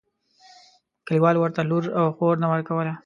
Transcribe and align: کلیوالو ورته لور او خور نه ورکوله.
کلیوالو 1.05 1.41
ورته 1.41 1.61
لور 1.69 1.83
او 1.99 2.05
خور 2.17 2.35
نه 2.43 2.47
ورکوله. 2.53 2.93